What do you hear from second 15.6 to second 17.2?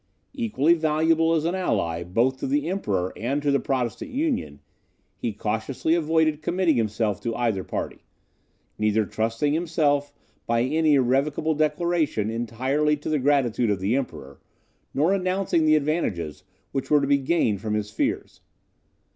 the advantages which were to be